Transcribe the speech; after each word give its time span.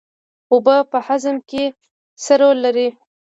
اوبه 0.53 0.75
په 0.91 0.97
هاضمه 1.07 1.41
کې 1.49 1.63
څه 2.23 2.33
رول 2.41 2.57
لري 2.65 2.87